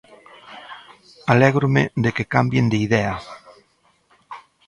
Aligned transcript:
Alégrome 1.33 1.83
de 2.03 2.09
que 2.15 2.29
cambien 2.35 2.65
de 2.71 2.77
idea. 2.87 3.13